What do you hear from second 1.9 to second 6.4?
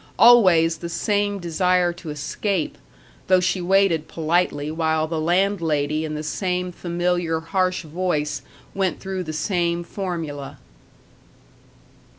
to escape, though she waited politely while the landlady in the